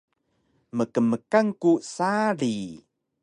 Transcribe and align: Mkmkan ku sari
Mkmkan 0.77 1.47
ku 1.61 1.69
sari 1.93 2.55